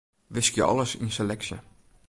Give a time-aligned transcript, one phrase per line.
[0.33, 1.57] Wiskje alles yn seleksje.